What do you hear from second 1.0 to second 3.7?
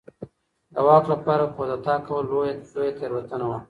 لپاره کودتا کول لویه تېروتنه وه.